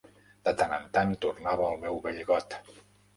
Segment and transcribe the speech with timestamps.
[0.47, 2.57] De tant en tant tornava al meu vell got.